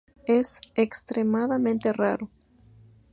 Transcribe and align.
Es 0.25 0.59
extremadamente 0.73 1.93
raro. 1.93 2.31